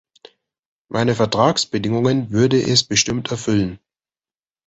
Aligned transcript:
Meine 0.89 1.13
Vertragsbedingungen 1.13 2.31
würde 2.31 2.59
es 2.59 2.83
bestimmt 2.83 3.29
erfüllen. 3.29 3.77